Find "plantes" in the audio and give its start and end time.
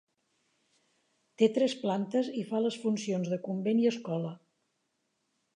1.83-2.31